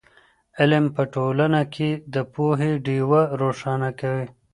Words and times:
علم 0.59 0.85
په 0.95 1.03
ټولنه 1.13 1.61
کې 1.73 1.89
د 2.13 2.15
پوهې 2.33 2.71
ډېوه 2.85 3.21
روښانه 3.41 3.89
کوي. 3.99 4.27